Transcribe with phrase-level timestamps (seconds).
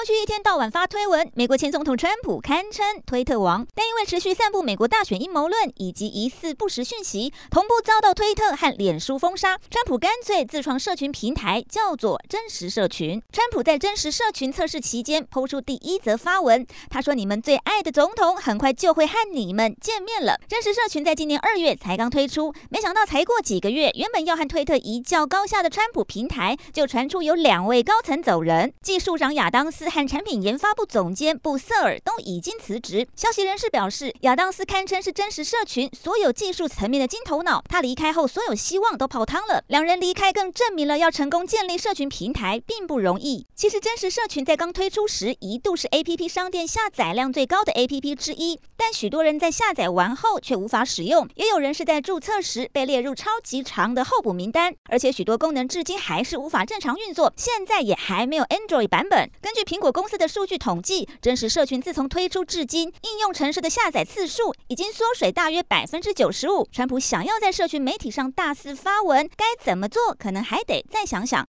[0.00, 9.58] 过去一天到晚发推文，美国前总统川普堪称推特王，但因为持续散布美国大选阴谋论以及疑似不实讯息，同步遭到推特和脸书封杀。
[9.68, 13.22] 川普干脆自创社群平台，叫做真实社群。
[13.30, 29.89] 川普在真实社群测试期间，抛出第一则发文，他说：“你们最爱的总统很快就会和你们见面了。”真实社群在今年二月才刚推出，没想到才过几个月，原本要和推特一较高下的川普平台，就传出有两位高层走人，技术长亚当斯。
[29.90, 33.06] 和产品研发部总监布瑟尔都已经辞职。
[33.16, 37.62] 消息人士表示，亚当斯堪称是真实社群所有技术层面的金头脑。
[37.68, 39.64] 他离开后，所有希望都泡汤了。
[39.66, 43.46] 两人离开更证明了要成功建立社群平台并不容易。
[43.54, 59.30] 其实，真实社群在刚推出时一度是 APP 商店下载量最高的 APP 之一，但许多人在下载完后却无法使用，也有人是在注册时被列入超级长的候补名单，而且许多功能至今还是无法正常运作，现在也还没有 Android 版本。
[59.40, 66.68] 根据苹果公司的数据统计，真实社群自从推出至今，应用程式的下载次数已经缩水大约百分之九十五。
[66.70, 70.14] 川普想要在社群媒体上大肆发文，该怎么做？
[70.18, 71.38] 可能还得再想想。